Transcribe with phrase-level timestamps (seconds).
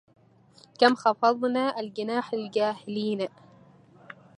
[0.79, 3.27] كم خفضنا الجناح للجاهلينا